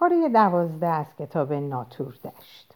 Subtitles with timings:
[0.00, 2.72] پاره دوازده از کتاب ناتور دشت.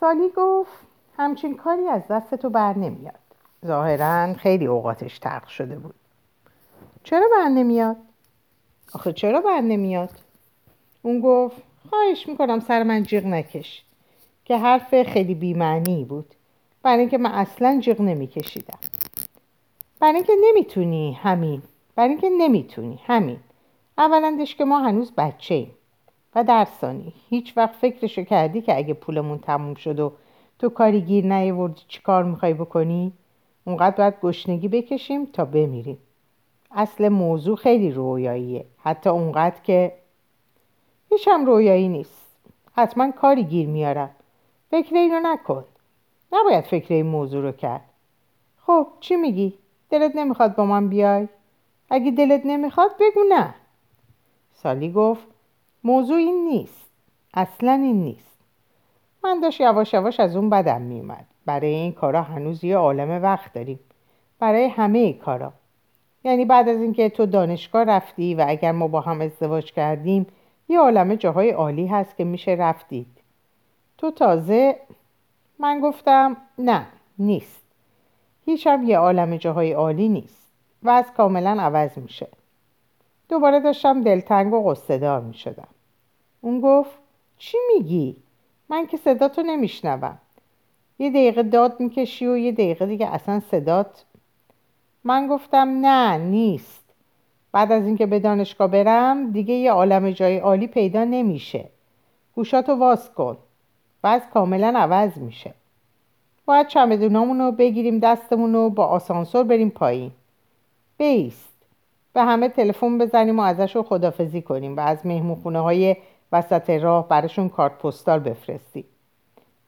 [0.00, 0.72] سالی گفت
[1.16, 3.14] همچین کاری از دست تو بر نمیاد.
[3.66, 5.94] ظاهرا خیلی اوقاتش ترق شده بود.
[7.04, 7.96] چرا بر نمیاد؟
[8.94, 10.10] آخه چرا بر نمیاد؟
[11.02, 13.84] اون گفت خواهش می‌کنم سر من جیغ نکش
[14.44, 16.34] که حرف خیلی بیمعنی بود.
[16.82, 18.78] برای اینکه من اصلا جیغ نمیکشیدم.
[20.00, 21.62] برای اینکه نمی‌تونی همین.
[21.96, 23.40] برای اینکه نمی‌تونی همین.
[24.00, 25.70] اولندش که ما هنوز بچه ایم
[26.34, 30.12] و در ثانی هیچ وقت فکرشو کردی که اگه پولمون تموم شد و
[30.58, 33.12] تو کاری گیر نیاوردی چی کار می‌خوای بکنی؟
[33.64, 35.98] اونقدر باید گشنگی بکشیم تا بمیریم.
[36.70, 38.64] اصل موضوع خیلی رویاییه.
[38.78, 39.92] حتی اونقدر که
[41.10, 42.26] هیچ هم رویایی نیست.
[42.72, 44.10] حتما کاری گیر میارم.
[44.70, 45.64] فکر اینو نکن.
[46.32, 47.84] نباید فکر این موضوع رو کرد.
[48.66, 49.58] خب چی میگی؟
[49.90, 51.28] دلت نمی‌خواد با من بیای؟
[51.90, 53.54] اگه دلت نمی‌خواد بگو نه.
[54.62, 55.26] سالی گفت
[55.84, 56.90] موضوع این نیست.
[57.34, 58.38] اصلا این نیست.
[59.24, 63.52] من داشت یواش یواش از اون بدم میومد برای این کارا هنوز یه عالم وقت
[63.52, 63.80] داریم.
[64.38, 65.52] برای همه ای کارا.
[66.24, 70.26] یعنی بعد از اینکه تو دانشگاه رفتی و اگر ما با هم ازدواج کردیم
[70.68, 73.18] یه عالم جاهای عالی هست که میشه رفتید.
[73.98, 74.76] تو تازه
[75.58, 76.86] من گفتم نه
[77.18, 77.62] نیست.
[78.44, 80.46] هیچ هم یه عالم جاهای عالی نیست
[80.82, 82.28] و از کاملا عوض میشه.
[83.30, 85.68] دوباره داشتم دلتنگ و قصدار می‌شدم.
[86.40, 86.98] اون گفت
[87.38, 88.16] چی میگی؟
[88.68, 90.18] من که صداتو نمیشنوم.
[90.98, 94.04] یه دقیقه داد می‌کشی و یه دقیقه دیگه اصلا صدات
[95.04, 96.84] من گفتم نه نیست.
[97.52, 101.68] بعد از اینکه به دانشگاه برم دیگه یه عالم جای عالی پیدا نمیشه.
[102.34, 103.36] گوشاتو واز کن.
[104.02, 105.54] بعد کاملا عوض میشه.
[106.46, 110.10] باید چمدونامونو بگیریم دستمون رو با آسانسور بریم پایین.
[110.98, 111.49] بیست.
[112.12, 115.96] به همه تلفن بزنیم و ازشون خدافزی کنیم و از مهمون های
[116.32, 118.84] وسط راه براشون کارت پستال بفرستیم.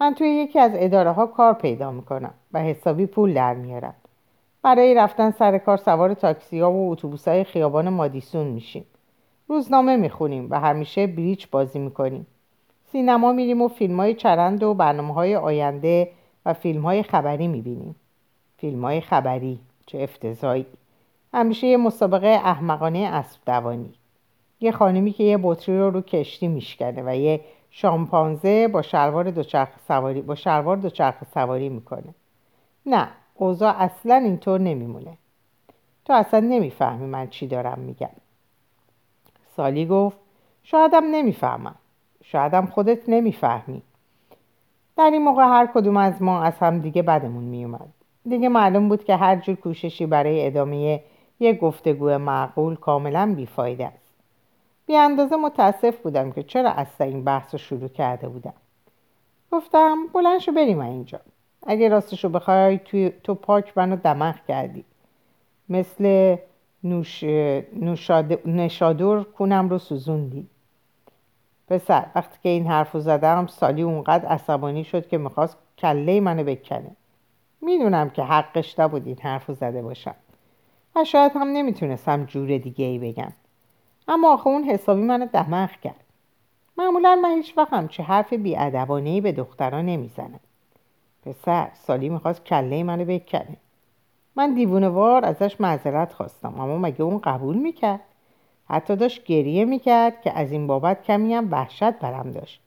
[0.01, 3.95] من توی یکی از اداره ها کار پیدا می‌کنم و حسابی پول در میارم.
[4.63, 8.85] برای رفتن سر کار سوار تاکسی ها و اتوبوس های خیابان مادیسون میشیم.
[9.49, 12.27] روزنامه می‌خونیم و همیشه بریچ بازی می‌کنیم.
[12.93, 16.09] سینما میریم و فیلم های چرند و برنامه های آینده
[16.47, 17.97] و فیلم های خبری می‌بینیم.
[18.57, 20.67] فیلم های خبری چه افتضایی
[21.35, 23.95] همیشه یه مسابقه احمقانه اسب دوانی
[24.61, 29.69] یه خانمی که یه بطری رو رو کشتی میشکنه و یه شامپانزه با شلوار دوچرخ
[29.89, 32.15] سواری با شلوار دوچرخ سواری می‌کنه.
[32.87, 35.17] نه اوضاع اصلا اینطور نمیمونه.
[36.05, 38.11] تو اصلا نمی‌فهمی من چی دارم میگم.
[39.57, 40.17] سالی گفت
[40.63, 41.75] شایدم نمی‌فهمم.
[42.25, 43.83] شایدم خودت نمی‌فهمی.
[44.97, 47.89] در این موقع هر کدوم از ما از هم دیگه بدمون میومد
[48.29, 51.01] دیگه معلوم بود که هر جور کوششی برای ادامه
[51.43, 54.15] یک گفتگو معقول کاملا بیفایده است.
[54.87, 58.55] بی اندازه متاسف بودم که چرا اصلا این بحث رو شروع کرده بودم.
[59.53, 61.21] گفتم بلند شو بریم اینجا.
[61.67, 62.79] اگه راستشو بخوای
[63.25, 64.85] تو پاک منو دمخ کردی.
[65.69, 66.37] مثل
[66.85, 67.25] نوش...
[67.73, 68.49] نوشاد...
[68.49, 70.47] نشادور کونم رو سوزوندی.
[71.69, 76.91] پسر وقتی که این حرف زدم سالی اونقدر عصبانی شد که می‌خواست کله منو بکنه.
[77.61, 80.15] می‌دونم که حقش نبود این حرف زده باشم.
[80.97, 83.33] و شاید هم نمی‌تونستم جور دیگه ای بگم.
[84.09, 86.05] اما آخه اون حسابی منو دماغ کرد.
[86.79, 90.41] معمولا من هیچ وقت چه حرف بیادبانهای به دختران نمی‌زنم.
[91.27, 93.57] پسر سالی می‌خواست کله منو بکنه.
[94.37, 98.01] من دیوونوار ازش معذرت خواستم اما مگه اون قبول می‌کرد؟
[98.69, 102.61] حتی داشت گریه می‌کرد که از این بابت کمی هم وحشت برم داشت.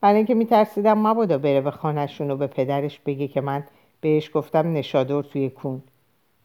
[0.00, 3.64] برای اینکه میترسیدم مبادا بره به خانهشون و به پدرش بگه که من
[4.00, 5.82] بهش گفتم نشادور توی کون.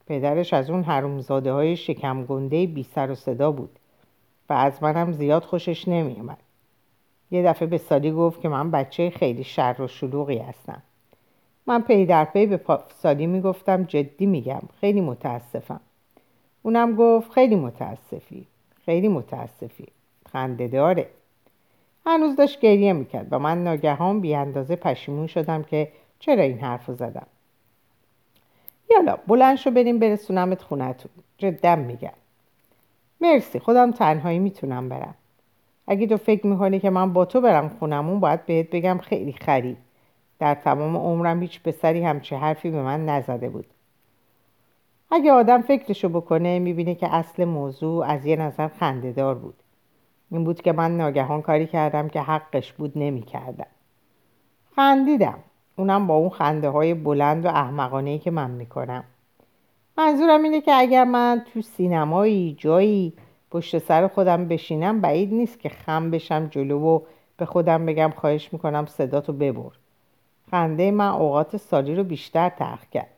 [0.09, 3.69] پدرش از اون حرومزاده های شکم گنده بی سر و صدا بود
[4.49, 6.37] و از منم زیاد خوشش نمیومد
[7.31, 10.81] یه دفعه به سالی گفت که من بچه خیلی شر و شلوغی هستم.
[11.67, 12.59] من پی در پی به
[13.01, 15.79] سالی می‌گفتم جدی میگم خیلی متاسفم.
[16.63, 18.47] اونم گفت خیلی متاسفی
[18.85, 19.87] خیلی متاسفی.
[20.31, 21.07] خنده داره.
[22.05, 26.91] هنوز داشت گریه می‌کرد و من ناگهان بی اندازه پشیمون شدم که چرا این حرف
[26.91, 27.27] زدم.
[28.89, 32.09] یالا بلند شو بریم برسونمت خونتون جدا میگم.
[33.21, 35.15] مرسی خودم تنهایی می‌تونم برم.
[35.87, 39.77] اگه تو فکر می‌کنی که من با تو برم خونمون باید بهت بگم خیلی خرید
[40.39, 43.65] در تمام عمرم هیچ پسری همچه حرفی به من نزده بود.
[45.11, 49.55] اگه آدم فکرشو بکنه می‌بینه که اصل موضوع از یه نظر خندهدار بود.
[50.31, 53.67] این بود که من ناگهان کاری کردم که حقش بود نمی‌کردم.
[54.75, 55.39] خندیدم.
[55.79, 59.03] اونم با اون خنده های بلند و احمقانه که من می‌کنم.
[59.97, 63.13] منظورم اینه که اگر من تو سینمایی جایی
[63.51, 66.99] پشت سر خودم بشینم بعید نیست که خم بشم جلو و
[67.37, 69.71] به خودم بگم خواهش می‌کنم صداتو ببر.
[70.51, 73.13] خنده من اوقات سالی رو بیشتر تخ کرد.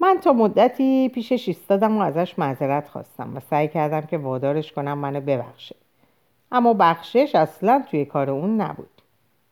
[0.00, 4.98] من تا مدتی پیشش ایستادم و ازش معذرت خواستم و سعی کردم که وادارش کنم
[4.98, 5.76] منو ببخشه.
[6.52, 8.91] اما بخشش اصلا توی کار اون نبود.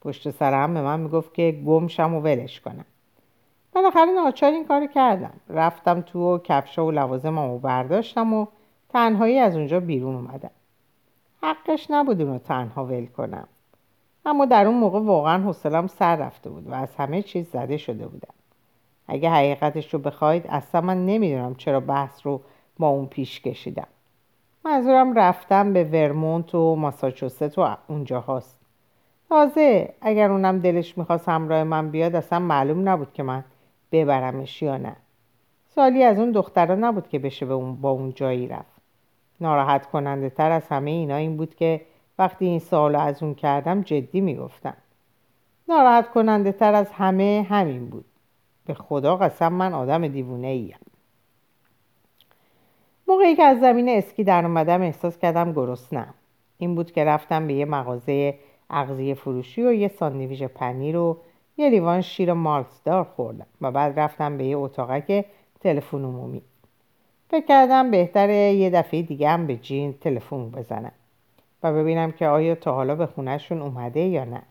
[0.00, 2.84] پشت سرم به من می‌گفت که گمشم و ولش کنم.
[3.72, 5.32] بالاخره ناچار این کارو کردم.
[5.48, 8.46] رفتم تو و کفشا و لوازممو برداشتم و
[8.88, 10.50] تنهایی از اونجا بیرون اومدم.
[11.42, 13.48] حقش نبود اونو تنها ول کنم.
[14.26, 18.06] اما در اون موقع واقعا حوصلم سر رفته بود و از همه چیز زده شده
[18.06, 18.34] بودم.
[19.08, 22.40] اگه حقیقتش رو بخواید اصلا من نمی‌دونم چرا بحث رو
[22.78, 23.86] با اون پیش کشیدم.
[24.64, 28.59] منظورم رفتم به ورمونت و ماساچوست و اونجا هاست
[29.30, 33.44] تازه اگر اونم دلش می‌خواست همراه من بیاد اصلا معلوم نبود که من
[33.92, 34.96] ببرمش یا نه.
[35.68, 38.80] سالی از اون دخترها نبود که بشه به اون با اون جایی رفت.
[39.40, 41.80] ناراحت کننده تر از همه اینا این بود که
[42.18, 44.76] وقتی این سوال از اون کردم جدی می‌گفتم
[45.68, 48.04] ناراحت کننده تر از همه همین بود.
[48.66, 50.78] به خدا قسم من آدم دیوونه ایم
[53.08, 56.14] موقعی که از زمین اسکی در اومدم احساس کردم گرسنم
[56.58, 58.34] این بود که رفتم به یه مغازه
[58.70, 61.18] اغذیه فروشی و یه ساندویچ پنیر و
[61.56, 64.70] یه لیوان شیر مالتدار خوردم و بعد رفتم به یه
[65.06, 65.24] که
[65.60, 66.42] تلفن عمومی
[67.30, 70.92] فکر کردم بهتره یه دفعه دیگه هم به جین تلفن بزنم
[71.62, 74.42] و ببینم که آیا تا حالا به خونهشون اومده یا نه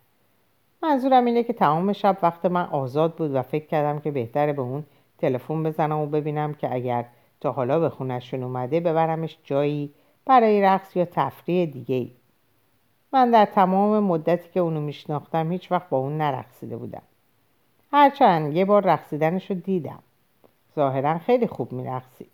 [0.83, 4.61] منظورم اینه که تمام شب وقت من آزاد بود و فکر کردم که بهتره به
[4.61, 4.83] اون
[5.17, 7.05] تلفن بزنم و ببینم که اگر
[7.41, 9.93] تا حالا به خونهشون اومده ببرمش جایی
[10.25, 12.11] برای رقص یا تفریح دیگه ای.
[13.13, 17.01] من در تمام مدتی که اونو میشناختم هیچ وقت با اون نرقصیده بودم.
[17.91, 19.99] هرچند یه بار رقصیدنش رو دیدم.
[20.75, 22.29] ظاهرا خیلی خوب میرقصید.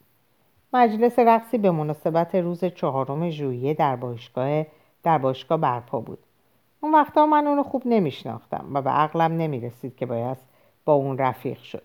[0.74, 4.66] مجلس رقصی به مناسبت روز چهارم ژوئیه در باشگاه
[5.04, 6.20] در باشگاه برپا بود.
[6.82, 10.38] اون وقتا من اونو خوب نمیشناختم و به عقلم نمی‌رسید که باید
[10.86, 11.84] با اون رفیق شد.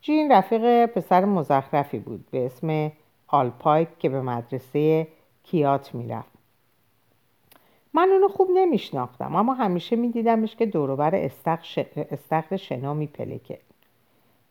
[0.00, 2.92] جین رفیق پسر مزخرفی بود به اسم
[3.26, 5.08] آلپایک که به مدرسه
[5.42, 6.39] کیات می‌رفت.
[7.94, 11.14] من اونو خوب نمیشناختم اما همیشه میدیدمش که دوروبر
[12.10, 13.58] استخر شنا میپلکه.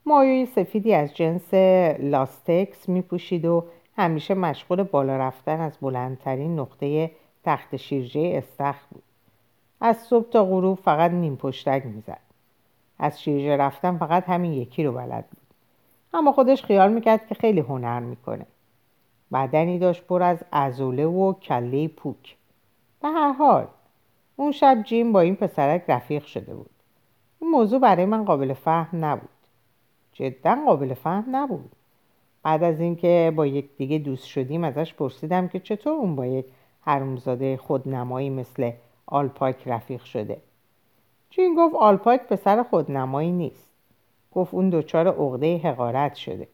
[0.05, 1.53] مایوی سفیدی از جنس
[1.99, 3.65] لاستکس میپوشید و
[3.97, 7.11] همیشه مشغول بالا رفتن از بلندترین نقطه
[7.43, 9.03] تخت شیرجه استخر بود.
[9.81, 12.19] از صبح تا غروب فقط نیم پشتک می‌زد.
[12.99, 15.47] از شیرجه رفتن فقط همین یکی رو بلد بود.
[16.13, 18.45] اما خودش خیال می‌کرد که خیلی هنر می‌کنه.
[19.33, 22.35] بدنی داشت پر از ازوله و کله پوک.
[23.01, 23.67] به هر حال
[24.35, 26.69] اون شب جیم با این پسرک رفیق شده بود.
[27.41, 29.29] این موضوع برای من قابل فهم نبود.
[30.13, 31.71] جدا قابل فهم نبود.
[32.43, 36.45] بعد از اینکه با یک دیگه دوست شدیم ازش پرسیدم که چطور اون با یک
[36.81, 38.71] حرومزاده خودنمایی مثل
[39.05, 40.37] آلپاک رفیق شده.
[41.29, 43.69] جین گفت آلپاک پسر خودنمایی نیست.
[44.35, 46.47] گفت اون دچار عقده حقارت شده.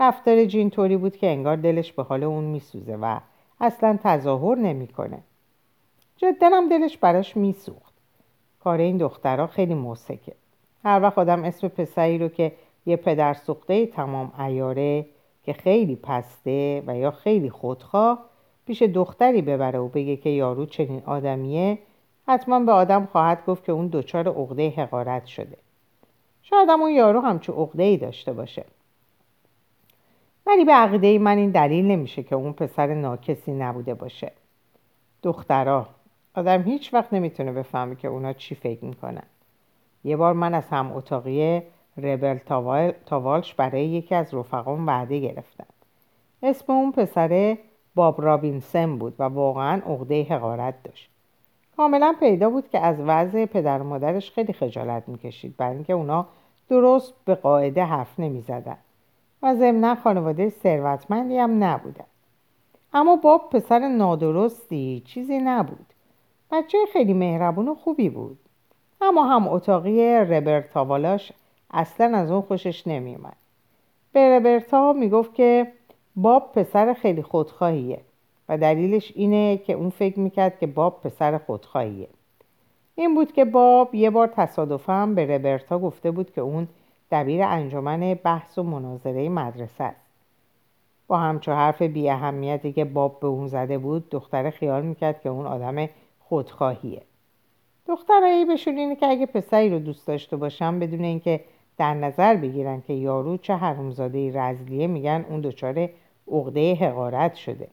[0.00, 3.20] رفتار جین طوری بود که انگار دلش به حال اون میسوزه و
[3.60, 5.18] اصلا تظاهر نمی‌کنه.
[6.20, 7.94] جدا دلش براش میسوخت.
[8.60, 10.32] کار این دخترها خیلی موسکه.
[10.84, 12.52] هر وقت آدم اسم پسری رو که
[12.86, 15.06] یه پدر سوخته تمام ایاره
[15.42, 18.18] که خیلی پسته و یا خیلی خودخواه
[18.66, 21.78] پیش دختری ببره و بگه که یارو چنین آدمیه
[22.28, 25.56] حتما به آدم خواهد گفت که اون دچار عقده حقارت شده.
[26.42, 28.64] شاید هم اون یارو همچون عقده ای داشته باشه.
[30.46, 34.32] ولی به عقیده من این دلیل نمیشه که اون پسر ناکسی نبوده باشه.
[35.22, 35.86] دخترها
[36.34, 39.22] آدم هیچ وقت نمی‌تونه بفهمه که اونا چی فکر می‌کنن.
[40.04, 41.62] یه بار من از هم اتاقی
[41.96, 42.38] ربل
[43.06, 45.66] تاوالش برای یکی از رفقام وعده گرفتم.
[46.42, 47.58] اسم اون پسره
[47.94, 51.10] باب رابینسن بود و واقعا عقده حقارت داشت.
[51.76, 56.26] کاملا پیدا بود که از وضع پدر و مادرش خیلی خجالت می‌کشید برای اینکه اونا
[56.68, 58.76] درست به قاعده حرف نمی‌زدن
[59.42, 62.04] و ضمنا خانواده ثروتمندی هم نبودن.
[62.92, 65.86] اما باب پسر نادرستی چیزی نبود.
[66.52, 68.38] بچه خیلی مهربون و خوبی بود.
[69.00, 71.32] اما هم اتاقی ربرتاوالاش
[71.70, 73.36] اصلا از اون خوشش نمیومد
[74.12, 75.72] به ربرتا می‌گفت که
[76.16, 78.00] باب پسر خیلی خودخواهیه
[78.48, 82.08] و دلیلش اینه که اون فکر می‌کرد که باب پسر خودخواهیه.
[82.94, 86.68] این بود که باب یه بار تصادفا به ربرتا گفته بود که اون
[87.10, 90.10] دبیر انجمن بحث و مناظره مدرسه است.
[91.06, 95.28] با همچو حرف بی اهمیتی که باب به اون زده بود دختره خیال می‌کرد که
[95.28, 95.88] اون آدم
[96.30, 97.02] خودخواهیه.
[97.86, 101.40] دخترایی بهشون اینه که اگه پسری رو دوست داشته باشن بدون اینکه
[101.78, 105.90] در نظر بگیرن که یارو چه حرومزاده رزلیه میگن اون دچار
[106.28, 107.68] عقده حقارت شده.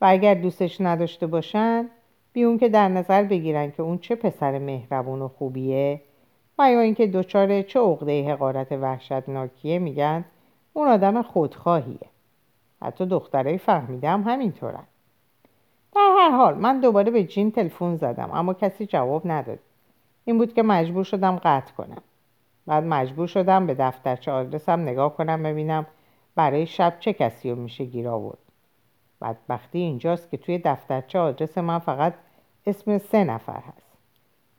[0.00, 1.90] و اگر دوستش نداشته باشن
[2.32, 6.00] بی اون که در نظر بگیرن که اون چه پسر مهربون و خوبیه
[6.58, 10.24] و یا اینکه دچار چه عقده حقارت وحشتناکیه میگن
[10.72, 12.08] اون آدم خودخواهیه.
[12.82, 14.84] حتی دخترای فهمیدم همینطورن.
[15.98, 19.58] در هر حال من دوباره به جین تلفن زدم اما کسی جواب نداد.
[20.24, 22.02] این بود که مجبور شدم قطع کنم.
[22.66, 25.86] بعد مجبور شدم به دفترچه آدرسم نگاه کنم ببینم
[26.34, 28.38] برای شب چه کسی رو میشه گیر آورد.
[29.22, 32.14] بدبختی اینجاست که توی دفترچه آدرس من فقط
[32.66, 33.88] اسم سه نفر هست.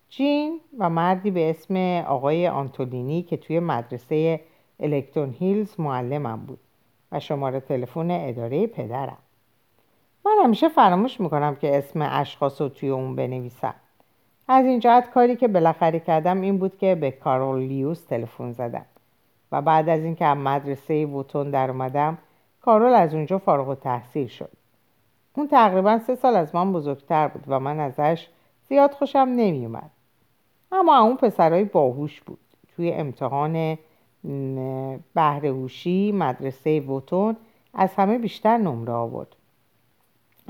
[0.09, 1.77] جین و مردی به اسم
[2.07, 4.41] آقای آنتولینی که توی مدرسه
[4.79, 6.59] الکترون هیلز معلمم بود
[7.11, 9.17] و شماره تلفن اداره پدرم.
[10.29, 13.73] من همیشه فراموش می‌کنم که اسم اشخاص رو توی اون بنویسم.
[14.47, 18.85] از این جهت کاری که بالاخره کردم این بود که به کارول لیوس تلفن زدم
[19.51, 22.17] و بعد از اینکه از مدرسه ووتون در اومدم
[22.61, 24.51] کارول از اونجا فارغ تحصیل شد.
[25.35, 28.27] اون تقریبا سه سال از من بزرگتر بود و من ازش
[28.69, 29.91] زیاد خوشم نمیومد
[30.71, 32.39] اما اون پسرهای باهوش بود.
[32.75, 33.77] توی امتحان
[35.13, 37.35] بهرهوشی مدرسه ووتون
[37.73, 39.35] از همه بیشتر نمره آورد.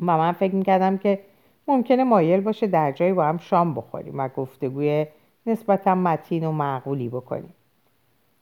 [0.01, 1.19] و من فکر می‌کردم که
[1.67, 5.05] ممکنه مایل باشه در جایی با هم شام بخوریم و گفتگوی
[5.45, 7.53] نسبتا متین و معقولی بکنیم.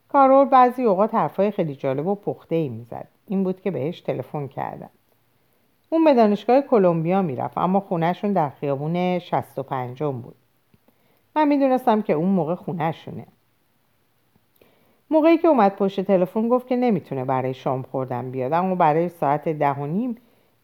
[0.10, 3.08] کارول بعضی اوقات حرفای خیلی جالب و پخته ای می‌زد.
[3.28, 4.90] این بود که بهش تلفن کردم.
[5.90, 10.36] اون به دانشگاه کلمبیا می‌رفت اما خونهشون در خیابون 65 بود.
[11.36, 13.26] من می‌دونستم که اون موقع خونهشونه.
[15.10, 19.50] موقعی که اومد پشت تلفن گفت که نمی‌تونه برای شام خوردن بیاد اما برای ساعت
[19.50, 20.18] ده و نیم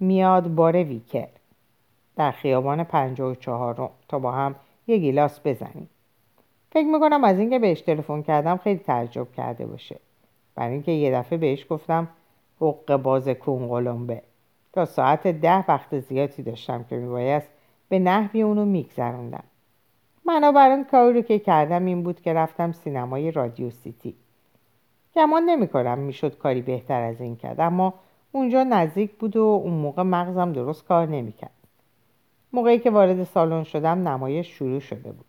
[0.04, 1.28] میاد بار ویکر.
[2.16, 4.56] در خیابان پنجاه و چهارم تا با هم
[4.88, 5.90] یه گیلاس بزنیم.
[6.72, 10.00] فکر می‌کنم از اینکه بهش تلفن کردم خیلی تعجب کرده باشه.
[10.56, 12.08] برای اینکه یه دفعه بهش گفتم
[12.62, 14.22] حق باز کون
[14.74, 17.48] تا ساعت ده وقت زیادی داشتم که میبایست
[17.90, 19.44] به نحوی اونو میگذروندم.
[20.26, 24.16] بنابراین کاری رو که کردم این بود که رفتم سینمای رادیو سیتی.
[25.16, 27.94] گمان نمی‌کنم می‌شد کاری بهتر از این کرد اما
[28.36, 31.52] اونجا نزدیک بود و اون موقع مغزم درست کار نمی‌کرد.
[32.54, 35.26] موقعی که وارد سالن شدم نمایش شروع شده بود.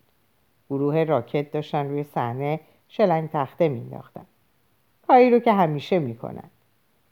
[0.70, 4.26] گروه راکت داشتن روی صحنه شلنگ تخته مینداختن
[5.06, 6.50] کاری رو که همیشه می‌کنن.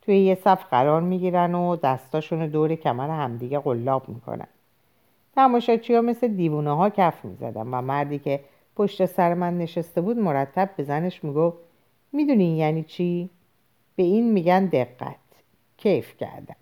[0.01, 4.47] توی یه صف قرار می‌گیرن و دستاشون رو دور کمر همدیگه قلاب می‌کنن.
[5.35, 8.39] تماشاچی ها مثل دیوونه ها کف می‌زدن و مردی که
[8.75, 11.53] پشت سر من نشسته بود مرتب به زنش میگو
[12.11, 13.29] می‌دونی یعنی چی؟
[13.95, 15.15] به این میگن دقت.
[15.83, 16.55] کیف کردن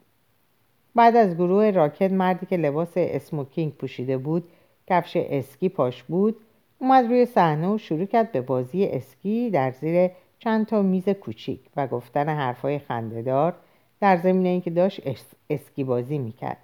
[0.95, 4.43] بعد از گروه راکت مردی که لباس اسموکینگ پوشیده بود
[4.87, 6.35] کفش اسکی پاش بود
[6.79, 11.59] اومد روی صحنه و شروع کرد به بازی اسکی در زیر چند تا میز کوچیک
[11.75, 13.53] و گفتن حرفای خندهدار
[13.99, 15.01] در زمین اینکه داشت
[15.49, 16.57] اسکی بازی می‌کرد.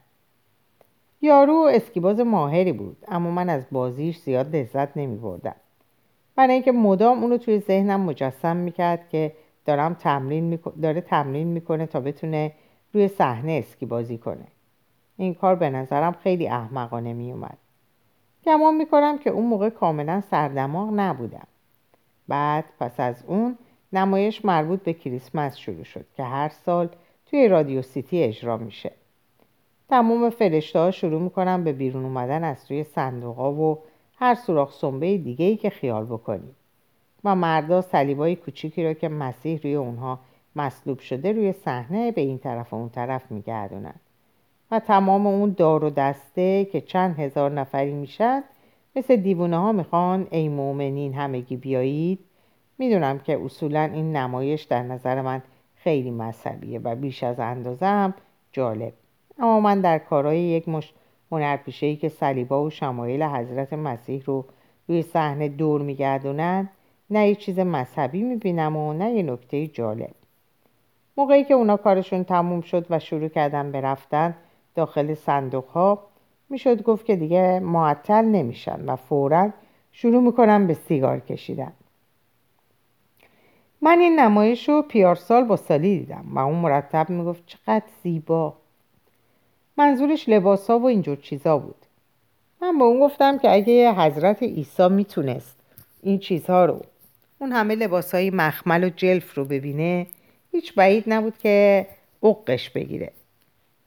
[1.22, 5.56] یارو اسکیباز ماهری بود اما من از بازیش زیاد لذت نمی بردم
[6.36, 9.32] برای اینکه مدام اونو توی ذهنم مجسم می‌کرد که
[9.68, 12.52] دارم تمرین داره تمرین می‌کنه تا بتونه
[12.94, 14.48] روی صحنه اسکی بازی کنه.
[15.18, 17.58] این کار به نظرم خیلی احمقانه میومد
[18.46, 21.48] گمان می‌کنم که اون موقع کاملا سردماغ نبودم.
[22.28, 23.58] بعد پس از اون
[23.94, 26.90] نمایش مربوط به کریسمس شروع شد که هر سال
[27.26, 28.92] توی رادیو سیتی اجرا میشه.
[29.90, 33.80] تمام فرشته ها شروع می‌کنن به بیرون اومدن از توی صندوق ها و
[34.20, 36.56] هر سوراخ سنبه دیگه ای که خیال بکنیم.
[37.28, 40.20] و مردا صلیبای کوچیکی را که مسیح روی اونها
[40.56, 43.94] مصلوب شده روی صحنه به این طرف و اون طرف میگردونن.
[44.72, 48.44] و تمام اون دار و دسته که چند هزار نفری میشن
[48.96, 52.20] مثل دیوونه ها می‌خوان ای مؤمنین همگی بیایید.
[52.78, 55.42] می‌دونم که اصولا این نمایش در نظر من
[55.76, 58.14] خیلی مذهبیه و بیش از اندازه هم
[58.52, 58.94] جالب.
[59.40, 60.94] اما من در کارهای یک مش
[61.32, 64.46] هنرپیشهای که صلیبا و شمایل حضرت مسیح رو
[64.88, 66.70] روی صحنه دور میگردونن
[67.10, 70.12] نه یه چیز مذهبی می‌بینم و نه یه نکته جالب.
[71.18, 74.36] موقعی که اونا کارشون تموم شد و شروع کردن به رفتن
[74.76, 76.04] داخل صندوق ها
[76.50, 79.50] می‌شد گفت که دیگه معطل نمیشن و فورا
[79.92, 81.74] شروع می‌کنن به سیگار کشیدن.
[83.82, 88.54] من این نمایش رو پیارسال با سالی دیدم و اون مرتب می‌گفت چقدر زیبا.
[89.78, 91.86] منظورش لباس ها و اینجور چیزا بود.
[92.62, 95.60] من به اون گفتم که اگه حضرت عیسی می‌تونست
[96.02, 96.82] این چیزها رو
[97.40, 100.08] اون همه لباس های مخمل و جلف رو ببینه
[100.52, 101.88] هیچ بعید نبود که
[102.24, 103.12] عقش بگیره.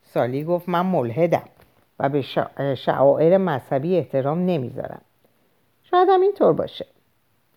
[0.02, 1.49] سالی گفت من ملحدم
[1.99, 2.23] و به
[2.75, 5.00] شعائر مذهبی احترام نمی‌ذارم.
[5.83, 6.87] شاید هم اینطور باشه.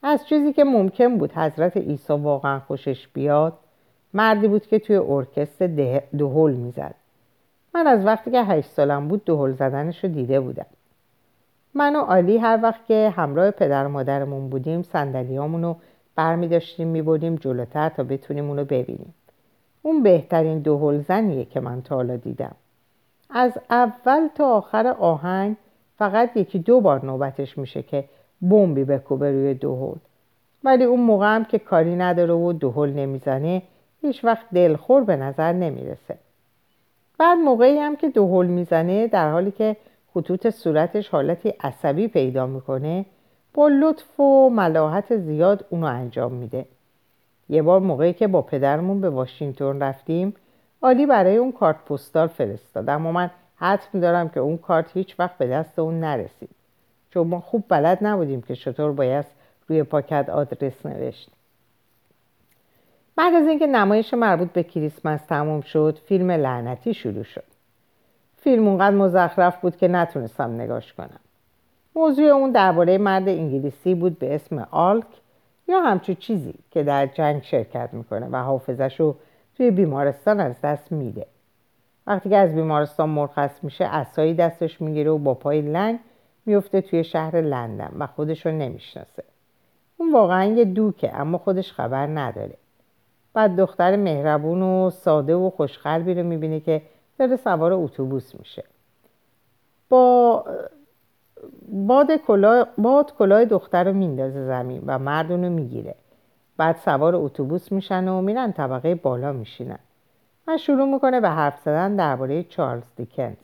[0.03, 3.53] از چیزی که ممکن بود حضرت عیسی واقعا خوشش بیاد
[4.13, 5.67] مردی بود که توی ارکستر
[6.17, 6.95] دهل می‌زد.
[7.75, 10.65] من از وقتی که هشت سالم بود دهل زدنش رو دیده بودم.
[11.75, 15.75] من و آلی هر وقت که همراه پدر و مادرمون بودیم صندلیامون رو
[16.15, 19.13] برمی داشتیم می جلوتر تا بتونیم اونو ببینیم.
[19.81, 22.55] اون بهترین دهل زنیه که من تا حالا دیدم.
[23.29, 25.55] از اول تا آخر آهنگ
[25.97, 28.03] فقط یکی دو بار نوبتش میشه که
[28.41, 29.95] بمبی بکوبه روی دهل
[30.63, 33.61] ولی اون موقع هم که کاری نداره و دهل نمی‌زنه
[34.01, 36.17] هیچ وقت دلخور به نظر نمی‌رسه.
[37.17, 39.75] بعد موقعی هم که دهل می‌زنه در حالی که
[40.13, 43.05] خطوط صورتش حالتی عصبی پیدا می‌کنه
[43.53, 46.65] با لطف و ملاحت زیاد اونو انجام میده.
[47.49, 50.33] یه بار موقعی که با پدرمون به واشنگتن رفتیم
[50.81, 55.37] آلی برای اون کارت پستال فرستاد اما من حتم دارم که اون کارت هیچ وقت
[55.37, 56.49] به دست اون نرسید.
[57.09, 59.25] چون ما خوب بلد نبودیم که چطور باید
[59.67, 61.29] روی پاکت آدرس نوشت.
[63.15, 67.52] بعد از اینکه نمایش مربوط به کریسمس تموم شد فیلم لعنتی شروع شد.
[68.43, 71.19] فیلم اونقدر مزخرف بود که نتونستم نگاش کنم.
[71.95, 75.05] موضوع اون درباره مرد انگلیسی بود به اسم آلک
[75.67, 79.15] یا همچون چیزی که در جنگ شرکت می‌کنه و حافظش رو
[79.57, 81.25] توی بیمارستان از دست میده.
[82.07, 85.99] وقتی که از بیمارستان مرخص میشه اسایی دستش می‌گیره و با پای لنگ
[86.45, 89.23] میفته توی شهر لندن و خودش رو نمی‌شناسه.
[89.97, 92.53] اون واقعا یه دوکه اما خودش خبر نداره.
[93.33, 96.81] بعد دختر مهربون و ساده و خوشقلبی رو می‌بینه که
[97.17, 98.63] داره سوار اتوبوس میشه.
[99.89, 100.45] با
[101.67, 105.95] باد کلاه باد کلاه دختر رو میندازه زمین و مرد رو می‌گیره.
[106.57, 109.79] بعد سوار اتوبوس میشن و میرن طبقه بالا میشینن.
[110.47, 113.35] و شروع می‌کنه به حرف زدن درباره چارلز دیکنز.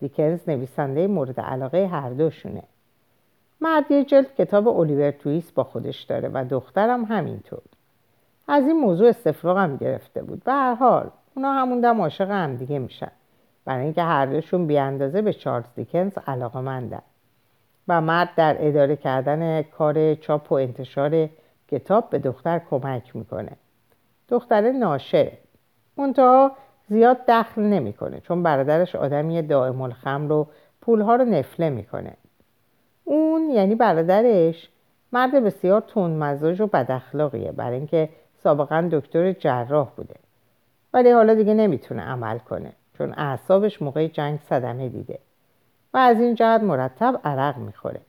[0.00, 2.62] دیکنز نویسنده مورد علاقه هر دوشونه.
[3.60, 7.62] مرد یه جلد کتاب الیور تویس با خودش داره و دخترم همینطور.
[8.48, 10.44] از این موضوع استفراغ هم گرفته بود.
[10.44, 13.10] به هر حال اونا همون دم عاشق هم دیگه میشن.
[13.64, 17.02] برای اینکه هر دوشون بیاندازه به چارلز دیکنز علاقه مندن
[17.88, 21.28] و مرد در اداره کردن کار چاپ و انتشار
[21.68, 23.52] کتاب به دختر کمک می‌کنه.
[24.28, 25.38] دختر ناشره
[25.96, 26.52] منتها
[26.88, 30.46] زیاد دخل نمی‌کنه چون برادرش آدمی دائم الخمر رو
[30.80, 32.16] پولها رو نفله می‌کنه.
[33.04, 34.68] اون یعنی برادرش
[35.12, 40.14] مرد بسیار تون مزاج و بد اخلاقیه برای اینکه سابقا دکتر جراح بوده.
[40.94, 45.18] ولی حالا دیگه نمی‌تونه عمل کنه چون اعصابش موقع جنگ صدمه دیده
[45.94, 48.00] و از این جهت مرتب عرق می‌خوره.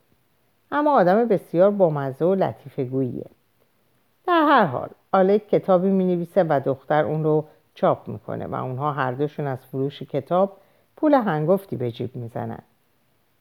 [0.72, 3.26] اما آدم بسیار بامزه و لطیفه گوییه.
[4.28, 7.46] در هر حال آلک کتابی می و دختر اون رو
[7.76, 10.58] چاپ می‌کنه و اونها هر دوشون از فروش کتاب
[10.98, 12.62] پول هنگفتی به جیب می‌زنن.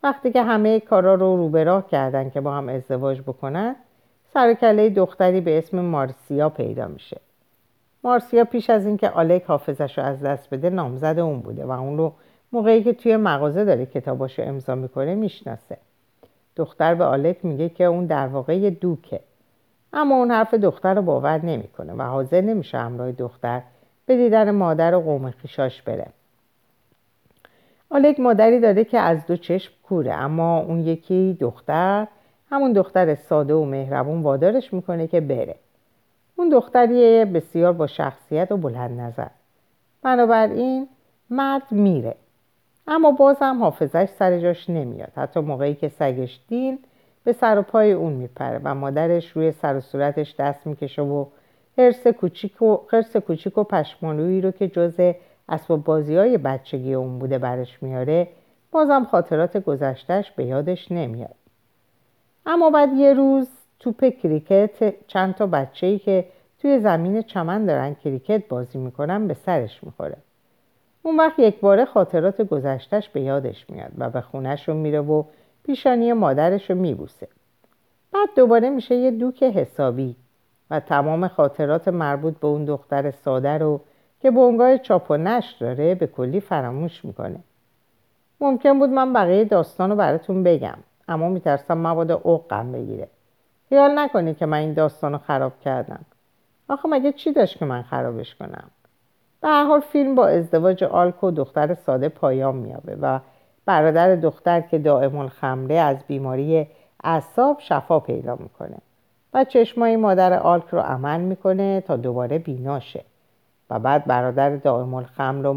[0.02, 3.76] وقتی که همه کارا رو رو به راه کردن که با هم ازدواج بکنن
[4.34, 7.20] سرکله دختری به اسم مارسیا پیدا میشه.
[8.04, 11.98] مارسیا پیش از اینکه آلک حافظش رو از دست بده نامزد اون بوده و اون
[11.98, 12.12] رو
[12.52, 15.76] موقعی که توی مغازه داره کتاباشو امضا می‌کنه می‌شناسه.
[16.56, 19.20] دختر به آلک میگه که اون در واقع دوکه.
[19.92, 23.62] اما اون حرف دختر رو باور نمی‌کنه و حاضر نمیشه همراه دختر
[24.06, 26.06] به دیدن مادر و قوم خیشاش بره.
[27.90, 32.06] آلک مادری داره که از دو چشم کوره اما اون یکی دختر
[32.50, 35.56] همون دختر ساده و مهربون وادارش می‌کنه که بره.
[36.36, 39.28] اون دختریه بسیار با شخصیت و بلند نظر.
[40.02, 40.88] بنابراین
[41.30, 42.14] مرد میره.
[42.86, 45.12] اما بازم حافظش سر جاش نمیاد.
[45.16, 46.78] حتی موقعی که سگش دیل
[47.24, 51.26] به سر و پای اون میپره و مادرش روی سر و صورتش دست می‌کشه و
[51.76, 52.76] خرس کوچیک و,
[53.26, 55.00] کوچیک و پشمالویی رو که جز
[55.48, 58.28] اسباب بازی های بچگی اون بوده برش میاره
[58.70, 61.34] بازم خاطرات گذشتهش به یادش نمیاد.
[62.46, 63.48] اما بعد یه روز
[63.80, 66.24] توپ کریکت چند تا بچه ای که
[66.58, 70.16] توی زمین چمن دارن کریکت بازی می‌کنن به سرش می‌خوره.
[71.02, 75.24] اون وقت یک باره خاطرات گذشتش به یادش میاد و به خونش رو میره و
[75.64, 77.28] پیشانی مادرش رو میبوسه.
[78.12, 80.16] بعد دوباره میشه یه دوک حسابی
[80.70, 83.80] و تمام خاطرات مربوط به اون دختر ساده رو
[84.20, 87.40] که بونگاه چاپ و نشر داره به کلی فراموش می‌کنه.
[88.40, 93.08] ممکن بود من بقیه داستان رو براتون بگم اما میترسم مبادا اوقم بگیره.
[93.74, 96.04] خیال نکنی که من این داستان خراب کردم.
[96.68, 98.70] آخه مگه چی داشت که من خرابش کنم؟
[99.40, 103.20] به هر حال فیلم با ازدواج آلک و دختر ساده پایان میابه و
[103.66, 106.66] برادر دختر که دائم الخمره از بیماری
[107.04, 108.76] اعصاب شفا پیدا می‌کنه
[109.34, 113.04] و چشمای مادر آلک رو عمل می‌کنه تا دوباره بیناشه.
[113.70, 115.52] و بعد برادر دائم الخمر و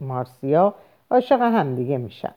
[0.00, 0.74] مارسیا
[1.10, 2.34] عاشق همدیگه میشن.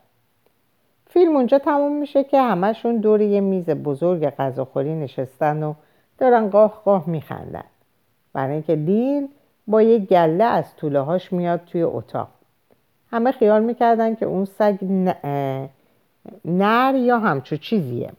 [1.14, 5.74] فیلم اونجا تموم میشه که همشون دور یه میز بزرگ غذاخوری نشستن و
[6.18, 7.64] دارن قاه قاه میخندن.
[8.32, 9.28] برای اینکه دیل
[9.66, 12.28] با یه گله از طوله هاش میاد توی اتاق.
[13.10, 14.78] همه خیال می‌کردن که اون سگ
[16.44, 18.10] نر یا همچو چیزیه.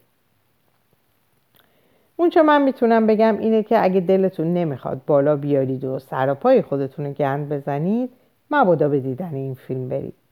[2.15, 7.12] اون چه من می‌تونم بگم اینه که اگه دلتون نمی‌خواد بالا بیارید و سراپای خودتون
[7.12, 8.10] گند بزنید
[8.51, 10.24] مبادا به دیدن این فیلم برید.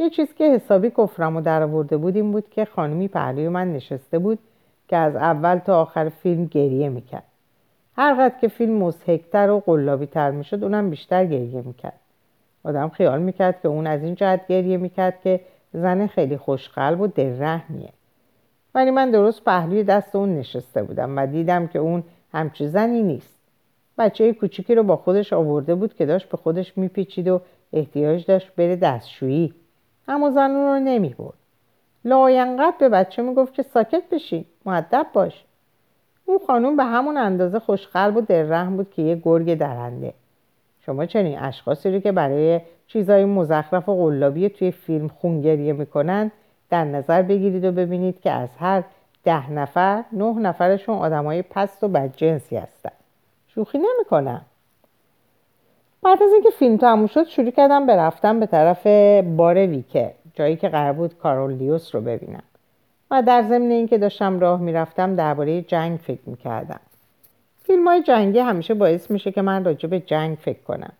[0.00, 3.72] یه چیز که حسابی کفرم و در آورده بود این بود که خانمی پهلوی من
[3.72, 4.38] نشسته بود
[4.88, 7.22] که از اول تا آخر فیلم گریه می‌کرد.
[7.96, 12.00] هر که فیلم مزهکتر و قلابی تر می‌شد اونم بیشتر گریه می‌کرد.
[12.64, 15.40] آدم خیال می‌کرد که اون از این جهت گریه می‌کرد که
[15.72, 17.92] زن خیلی خوشقلب و دلرحمیه
[18.74, 23.38] ولی من درست پهلوی دست اون نشسته بودم و دیدم که اون همچی زنی نیست.
[23.98, 27.40] بچه کوچیکی رو با خودش آورده بود که داشت به خودش میپیچید و
[27.72, 29.54] احتیاج داشت بره دستشویی.
[30.10, 31.34] اما زن اون رو نمی‌برد
[32.04, 35.44] لاینقدر به بچه می‌گفت که ساکت بشی معدب باش.
[36.24, 40.14] اون خانوم به همون اندازه خوشقلب و دلرحم بود که یه گرگ درنده.
[40.80, 46.30] شما چنین اشخاصی رو که برای چیزهای مزخرف و قلابی توی فیلم خونگریه می‌کنن
[46.70, 48.82] در نظر بگیرید و ببینید که از هر
[49.24, 52.92] ده نفر نه نفرشون آدمای پست و بدجنسی هستن.
[53.48, 54.40] شوخی نمی‌کنم
[56.02, 58.86] بعد از اینکه فیلم تموم شد شروع کردم به رفتن به طرف
[59.36, 62.42] بار ویکه جایی که قرار بود کارول لیوس رو ببینم.
[63.10, 66.80] و در ضمن اینکه داشتم راه می‌رفتم درباره جنگ فکر می‌کردم.
[67.62, 70.92] فیلم های جنگی همیشه باعث میشه که من راجع به جنگ فکر کنم.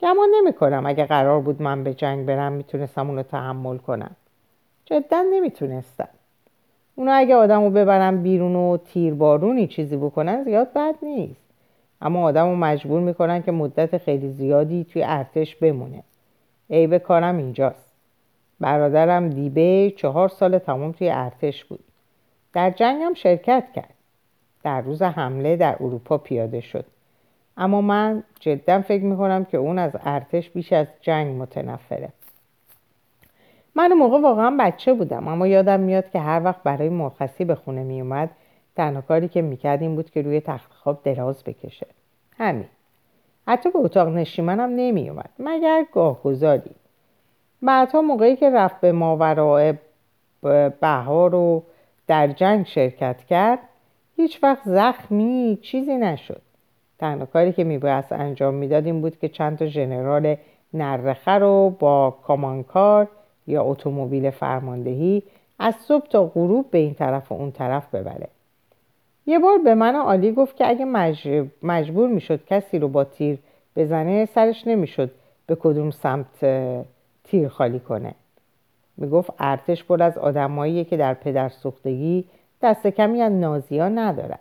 [0.00, 4.10] گمان نمی کنم اگه قرار بود من به جنگ برم می‌تونستم اونو تحمل کنم.
[4.84, 6.08] جدا نمی‌تونستم.
[6.94, 11.39] اونا اگه آدم رو ببرم بیرون و تیربارونی چیزی بکنن زیاد بد نیست.
[12.00, 16.02] اما آدم رو مجبور می‌کنن که مدت خیلی زیادی توی ارتش بمونه.
[16.70, 17.92] عیب کارم اینجاست.
[18.60, 21.84] برادرم دیبه چهار سال تمام توی ارتش بود.
[22.52, 23.94] در جنگ هم شرکت کرد.
[24.62, 26.84] در روز حمله در اروپا پیاده شد.
[27.56, 32.08] اما من جدا فکر می‌کنم که اون از ارتش بیش از جنگ متنفره.
[33.74, 37.82] من موقع واقعا بچه بودم اما یادم میاد که هر وقت برای مرخصی به خونه
[37.82, 38.30] میومد
[38.76, 41.86] تنها کاری که می‌کرد این بود که روی تخت خواب دراز بکشه.
[42.38, 42.66] همین.
[43.48, 46.70] حتی به اتاق نشیمنم نمیومد مگر گاه گذاری
[47.62, 49.74] بعدها موقعی که رفت به ماورای
[50.80, 51.62] بهار و
[52.06, 53.58] در جنگ شرکت کرد
[54.16, 56.42] هیچ وقت زخمی چیزی نشد.
[56.98, 60.36] تنها کاری که میبایست انجام می‌داد این بود که چند تا ژنرال
[60.74, 63.08] نرخه رو با کامانکار
[63.46, 65.22] یا اتومبیل فرماندهی
[65.58, 68.28] از صبح تا غروب به این طرف و اون طرف ببره.
[69.26, 70.84] یه بار به من عالی گفت که اگه
[71.62, 73.38] مجبور می‌شد کسی رو با تیر
[73.76, 75.10] بزنه سرش نمی‌شد
[75.46, 76.44] به کدوم سمت
[77.24, 78.14] تیر خالی کنه.
[78.96, 82.24] می‌گفت ارتش پر از آدمایی که در پدر سوختگی
[82.62, 84.38] دست کمی از نازی ها ندارن.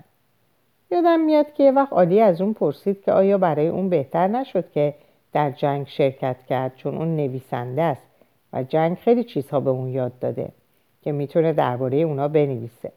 [0.92, 4.72] یادم میاد که یه وقت عالی از اون پرسید که آیا برای اون بهتر نشد
[4.72, 4.94] که
[5.34, 8.06] در جنگ شرکت کرد چون اون نویسنده است
[8.54, 10.50] و جنگ خیلی چیزها به اون یاد داده
[11.02, 12.92] که می‌تونه درباره اونا بنویسه.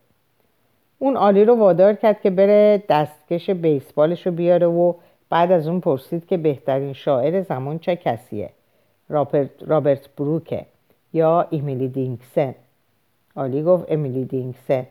[1.02, 4.94] اون عالی رو وادار کرد که بره دستکش بیسبالش رو بیاره و
[5.30, 8.50] بعد از اون پرسید که بهترین شاعر زمان چه کسیه؟
[9.08, 10.66] رابرت, رابرت بروکه
[11.12, 12.54] یا ایمیلی دینکسن؟
[13.36, 14.86] آلی گفت امیلی دینکسن.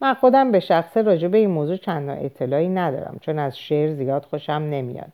[0.00, 4.24] من خودم به شخص راجع به این موضوع چندان اطلاعی ندارم چون از شعر زیاد
[4.24, 5.12] خوشم نمیاد.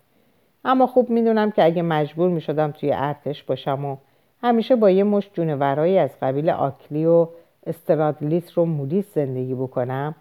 [0.65, 3.97] اما خوب می‌دونم که اگه مجبور می‌شدم توی ارتش باشم و
[4.43, 7.27] همیشه با یه مش جونورایی از قبیل آکلی و
[7.67, 10.15] استرادلیس رو مولیس زندگی بکنم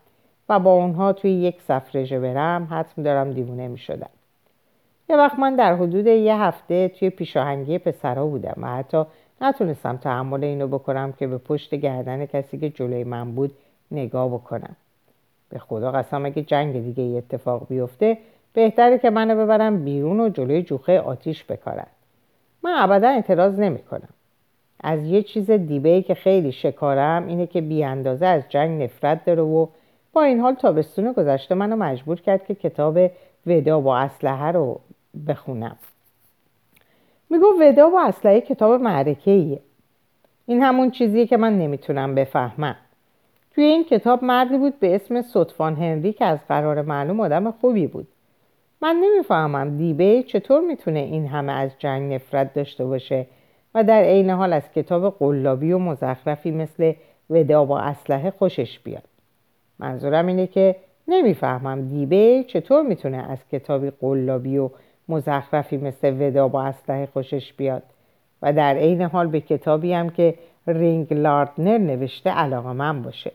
[0.49, 4.09] و با اونها توی یک صف برم حتم دارم دیوونه می شدم.
[5.09, 9.03] یه وقت من در حدود یه هفته توی پیشاهنگی پسرا بودم و حتی
[9.41, 13.51] نتونستم تحمل اینو بکنم که به پشت گردن کسی که جلوی من بود
[13.91, 14.75] نگاه بکنم
[15.49, 18.17] به خدا قسم اگه جنگ دیگه ای اتفاق بیفته
[18.53, 21.87] بهتره که منو ببرم بیرون و جلوی جوخه آتیش بکارن
[22.63, 24.09] من ابدا اعتراض نمی کنم.
[24.83, 29.41] از یه چیز دیبه که خیلی شکارم اینه که بی اندازه از جنگ نفرت داره
[29.41, 29.67] و
[30.13, 32.99] با این حال تابستون گذشته منو مجبور کرد که کتاب
[33.47, 34.79] ودا با اسلحه رو
[35.27, 35.77] بخونم.
[37.29, 39.59] میگو ودا با اسلحه کتاب معرکه ایه.
[40.45, 42.75] این همون چیزیه که من نمی‌تونم بفهمم.
[43.51, 47.87] توی این کتاب مردی بود به اسم صدفان هنری که از قرار معلوم آدم خوبی
[47.87, 48.07] بود.
[48.81, 53.25] من نمی‌فهمم دیبه چطور می‌تونه این همه از جنگ نفرت داشته باشه.
[53.75, 56.93] و در عین حال از کتاب قلابی و مزخرفی مثل
[57.29, 59.03] ودا با اسلحه خوشش بیاد.
[59.79, 60.75] منظورم اینه که
[61.07, 64.69] نمی‌فهمم دیبه چطور می‌تونه از کتابی قلابی و
[65.09, 67.83] مزخرفی مثل ودا با اسلحه خوشش بیاد
[68.41, 70.33] و در عین حال به کتابی هم که
[70.67, 73.31] رینگ لاردنر نوشته علاقه من باشه.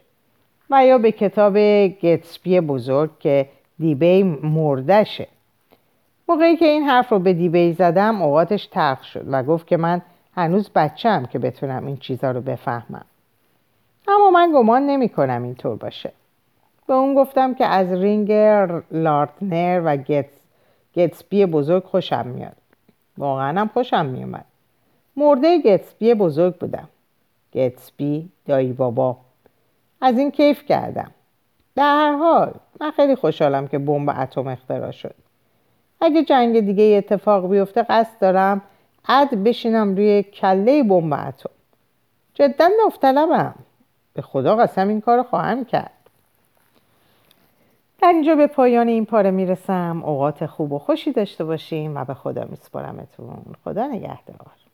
[0.71, 3.47] و یا به کتاب گتسبی بزرگ که
[3.79, 5.27] دیبه مردشه.
[6.29, 10.03] موقعی که این حرف رو به دیبی زدم اوقاتش تلخ شد و گفت که من
[10.39, 13.05] هنوز بچم که بتونم این چیزا رو بفهمم.
[14.09, 16.13] اما من گمان نمی کنم اینطور باشه.
[16.87, 18.33] به اون گفتم که از رینگ
[18.91, 20.33] لارتنر و گتس
[20.95, 22.57] گتسبی بزرگ خوشم میاد.
[23.19, 24.45] واقعا هم خوشم میومد.
[25.17, 26.89] مرده گتسبی بزرگ بودم.
[27.55, 29.17] گتسبی دایی بابا.
[30.01, 31.11] از این کیف کردم.
[31.75, 35.15] در هر حال من خیلی خوشحالم که بمب اتم اختراع شد.
[36.01, 38.63] اگه جنگ دیگه اتفاق بیفته قصد دارم
[39.09, 41.51] عد بشینم روی کله بمب اتم.
[42.35, 43.55] جدا داوطلبم
[44.15, 45.91] به خدا قسم این کار خواهم کرد.
[48.03, 50.03] در اینجا به پایان این پاره می‌رسم.
[50.05, 53.55] اوقات خوب و خوشی داشته باشیم و به خدا میسپارمتون.
[53.65, 54.68] خدا نگهدار.